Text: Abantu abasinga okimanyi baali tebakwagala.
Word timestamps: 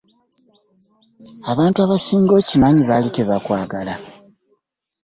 Abantu 1.51 1.77
abasinga 1.85 2.31
okimanyi 2.41 2.81
baali 2.89 3.09
tebakwagala. 3.17 3.93